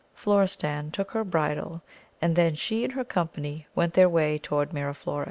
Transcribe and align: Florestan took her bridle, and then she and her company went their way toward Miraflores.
Florestan 0.15 0.89
took 0.89 1.11
her 1.11 1.23
bridle, 1.23 1.83
and 2.23 2.35
then 2.35 2.55
she 2.55 2.83
and 2.83 2.93
her 2.93 3.05
company 3.05 3.67
went 3.75 3.93
their 3.93 4.09
way 4.09 4.39
toward 4.39 4.73
Miraflores. 4.73 5.19